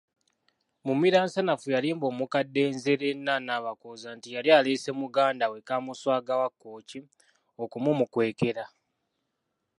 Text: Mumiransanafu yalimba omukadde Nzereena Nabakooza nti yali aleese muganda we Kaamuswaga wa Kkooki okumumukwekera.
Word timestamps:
Mumiransanafu 0.85 1.67
yalimba 1.75 2.05
omukadde 2.11 2.61
Nzereena 2.75 3.33
Nabakooza 3.47 4.07
nti 4.17 4.27
yali 4.35 4.49
aleese 4.57 4.91
muganda 5.01 5.45
we 5.51 5.59
Kaamuswaga 5.67 6.33
wa 6.41 6.49
Kkooki 6.51 6.99
okumumukwekera. 7.63 8.63